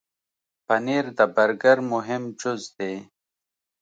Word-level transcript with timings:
پنېر 0.67 1.05
د 1.17 1.19
برګر 1.35 1.77
مهم 1.91 2.23
جز 2.41 2.61
دی. 2.77 2.93